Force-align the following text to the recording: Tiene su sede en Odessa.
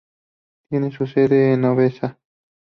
Tiene 0.69 0.89
su 0.91 1.05
sede 1.05 1.53
en 1.53 1.63
Odessa. 1.63 2.17